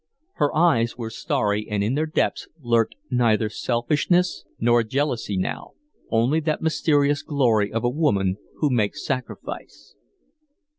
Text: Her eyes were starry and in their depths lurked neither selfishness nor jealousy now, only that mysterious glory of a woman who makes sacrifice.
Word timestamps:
Her 0.37 0.55
eyes 0.57 0.97
were 0.97 1.11
starry 1.11 1.69
and 1.69 1.83
in 1.83 1.93
their 1.93 2.07
depths 2.07 2.47
lurked 2.59 2.95
neither 3.11 3.49
selfishness 3.49 4.43
nor 4.59 4.81
jealousy 4.81 5.37
now, 5.37 5.73
only 6.09 6.39
that 6.39 6.63
mysterious 6.63 7.21
glory 7.21 7.71
of 7.71 7.83
a 7.83 7.87
woman 7.89 8.37
who 8.57 8.71
makes 8.71 9.05
sacrifice. 9.05 9.93